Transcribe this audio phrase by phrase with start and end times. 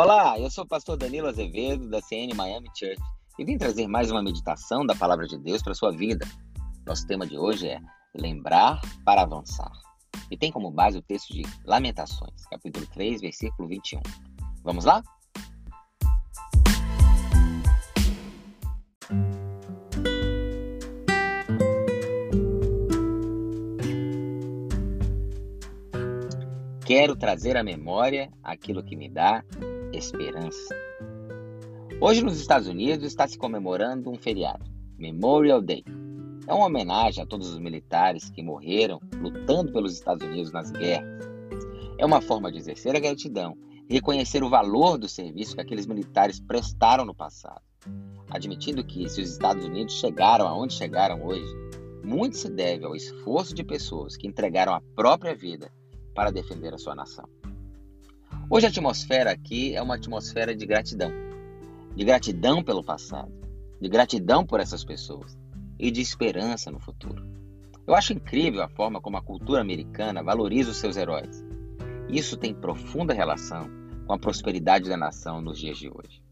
[0.00, 3.02] Olá, eu sou o pastor Danilo Azevedo, da CN Miami Church,
[3.36, 6.24] e vim trazer mais uma meditação da Palavra de Deus para sua vida.
[6.86, 7.80] Nosso tema de hoje é
[8.14, 9.72] Lembrar para Avançar.
[10.30, 14.00] E tem como base o texto de Lamentações, capítulo 3, versículo 21.
[14.62, 15.02] Vamos lá?
[26.86, 29.44] Quero trazer à memória aquilo que me dá
[29.98, 30.74] esperança.
[32.00, 34.64] Hoje nos Estados Unidos está se comemorando um feriado,
[34.96, 35.84] Memorial Day.
[36.46, 41.28] É uma homenagem a todos os militares que morreram lutando pelos Estados Unidos nas guerras.
[41.98, 43.56] É uma forma de exercer a gratidão
[43.88, 47.62] reconhecer o valor do serviço que aqueles militares prestaram no passado,
[48.30, 51.50] admitindo que se os Estados Unidos chegaram aonde chegaram hoje,
[52.04, 55.72] muito se deve ao esforço de pessoas que entregaram a própria vida
[56.14, 57.28] para defender a sua nação.
[58.50, 61.12] Hoje a atmosfera aqui é uma atmosfera de gratidão.
[61.94, 63.30] De gratidão pelo passado,
[63.78, 65.36] de gratidão por essas pessoas
[65.78, 67.22] e de esperança no futuro.
[67.86, 71.44] Eu acho incrível a forma como a cultura americana valoriza os seus heróis.
[72.08, 73.68] Isso tem profunda relação
[74.06, 76.22] com a prosperidade da nação nos dias de hoje.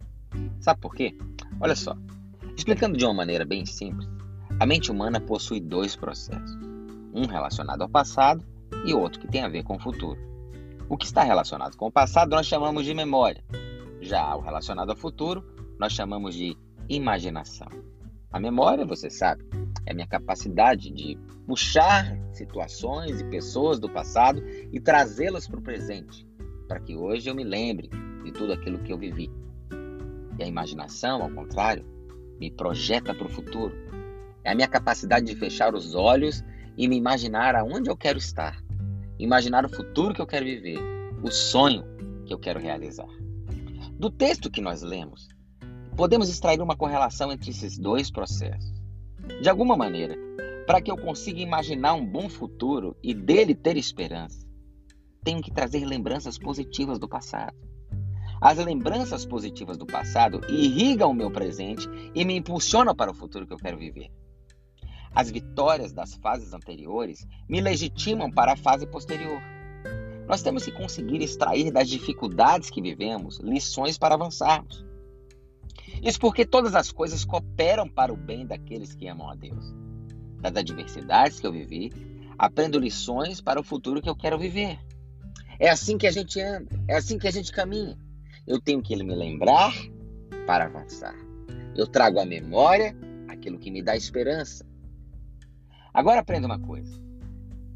[0.59, 1.15] Sabe por quê?
[1.61, 1.95] Olha só,
[2.57, 4.09] explicando de uma maneira bem simples,
[4.59, 6.57] a mente humana possui dois processos:
[7.13, 8.43] um relacionado ao passado
[8.87, 10.36] e outro que tem a ver com o futuro.
[10.89, 13.43] O que está relacionado com o passado nós chamamos de memória.
[14.01, 15.45] Já o relacionado ao futuro
[15.81, 16.57] nós chamamos de
[16.89, 17.67] imaginação.
[18.33, 19.45] A memória, você sabe,
[19.85, 24.41] é a minha capacidade de puxar situações e pessoas do passado
[24.73, 26.25] e trazê-las para o presente,
[26.69, 27.91] para que hoje eu me lembre
[28.23, 29.29] de tudo aquilo que eu vivi.
[30.39, 31.85] E a imaginação, ao contrário,
[32.39, 33.75] me projeta para o futuro.
[34.45, 36.45] É a minha capacidade de fechar os olhos
[36.77, 38.65] e me imaginar aonde eu quero estar
[39.19, 40.79] imaginar o futuro que eu quero viver,
[41.23, 41.85] o sonho
[42.25, 43.09] que eu quero realizar.
[43.99, 45.29] Do texto que nós lemos,
[45.97, 48.75] podemos extrair uma correlação entre esses dois processos.
[49.41, 50.17] De alguma maneira,
[50.67, 54.47] para que eu consiga imaginar um bom futuro e dele ter esperança,
[55.25, 57.57] tenho que trazer lembranças positivas do passado.
[58.41, 63.47] As lembranças positivas do passado irrigam o meu presente e me impulsionam para o futuro
[63.47, 64.11] que eu quero viver.
[65.17, 69.41] As vitórias das fases anteriores me legitimam para a fase posterior.
[70.29, 74.85] Nós temos que conseguir extrair das dificuldades que vivemos lições para avançarmos.
[76.03, 79.75] Isso porque todas as coisas cooperam para o bem daqueles que amam a Deus.
[80.43, 81.91] Das adversidades que eu vivi,
[82.37, 84.79] aprendo lições para o futuro que eu quero viver.
[85.59, 87.99] É assim que a gente anda, é assim que a gente caminha.
[88.47, 89.73] Eu tenho que me lembrar
[90.47, 91.17] para avançar.
[91.75, 92.95] Eu trago à memória
[93.29, 94.76] aquilo que me dá esperança.
[95.97, 97.03] Agora aprenda uma coisa.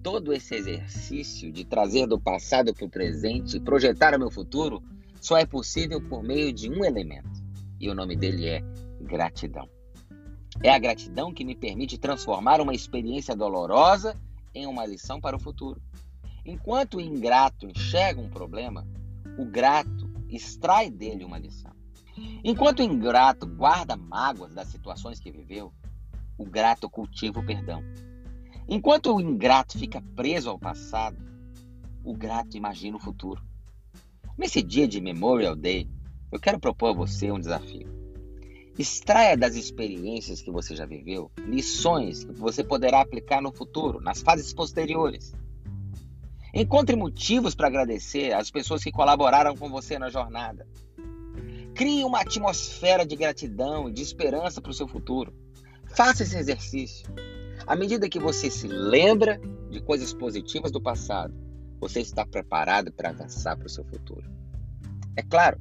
[0.03, 4.83] Todo esse exercício de trazer do passado para o presente e projetar o meu futuro
[5.19, 7.43] só é possível por meio de um elemento.
[7.81, 8.63] E o nome dele é
[9.01, 9.67] gratidão.
[10.63, 14.15] É a gratidão que me permite transformar uma experiência dolorosa
[14.55, 15.81] em uma lição para o futuro.
[16.45, 18.87] Enquanto o ingrato enxerga um problema,
[19.39, 21.73] o grato extrai dele uma lição.
[22.45, 25.73] Enquanto o ingrato guarda mágoas das situações que viveu,
[26.37, 27.83] o grato cultiva o perdão.
[28.73, 31.17] Enquanto o ingrato fica preso ao passado,
[32.05, 33.43] o grato imagina o futuro.
[34.39, 35.91] Nesse dia de Memorial Day,
[36.31, 37.89] eu quero propor a você um desafio.
[38.79, 44.23] Extraia das experiências que você já viveu lições que você poderá aplicar no futuro, nas
[44.23, 45.35] fases posteriores.
[46.55, 50.65] Encontre motivos para agradecer às pessoas que colaboraram com você na jornada.
[51.75, 55.35] Crie uma atmosfera de gratidão e de esperança para o seu futuro.
[55.87, 57.13] Faça esse exercício.
[57.67, 59.41] À medida que você se lembra
[59.71, 61.35] de coisas positivas do passado,
[61.79, 64.29] você está preparado para avançar para o seu futuro.
[65.17, 65.61] É claro,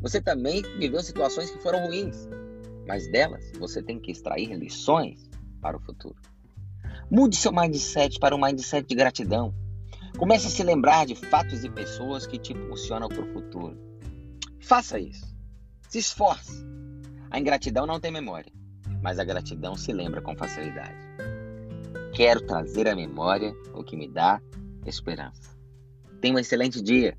[0.00, 2.28] você também viveu situações que foram ruins,
[2.86, 5.28] mas delas você tem que extrair lições
[5.60, 6.16] para o futuro.
[7.10, 9.54] Mude seu mindset para um mindset de gratidão.
[10.16, 13.78] Comece a se lembrar de fatos e pessoas que te impulsionam para o futuro.
[14.60, 15.26] Faça isso.
[15.88, 16.64] Se esforce.
[17.30, 18.52] A ingratidão não tem memória,
[19.02, 20.98] mas a gratidão se lembra com facilidade.
[22.20, 24.42] Quero trazer à memória o que me dá
[24.84, 25.56] esperança.
[26.20, 27.16] Tenha um excelente dia.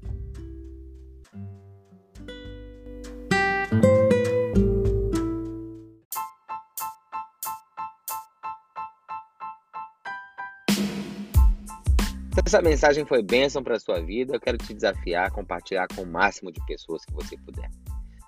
[12.31, 15.88] Se essa mensagem foi bênção para a sua vida, eu quero te desafiar a compartilhar
[15.95, 17.71] com o máximo de pessoas que você puder.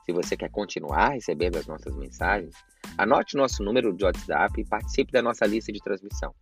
[0.08, 2.56] Se você quer continuar recebendo as nossas mensagens,
[2.98, 6.34] anote nosso número de WhatsApp e participe da nossa lista de transmissão.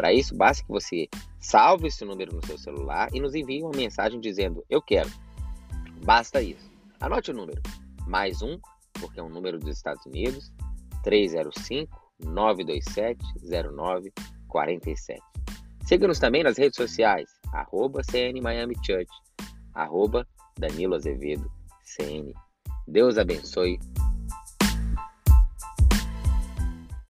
[0.00, 1.06] Para isso, basta que você
[1.38, 5.10] salve esse número no seu celular e nos envie uma mensagem dizendo eu quero.
[6.02, 6.72] Basta isso.
[6.98, 7.60] Anote o número,
[8.06, 8.58] mais um,
[8.94, 10.50] porque é um número dos Estados Unidos,
[12.24, 15.18] 305-927-0947.
[15.84, 19.12] Siga-nos também nas redes sociais, arroba CN Miami Church,
[19.74, 20.26] arroba
[20.58, 21.52] Danilo Azevedo,
[21.82, 22.32] CN.
[22.88, 23.78] Deus abençoe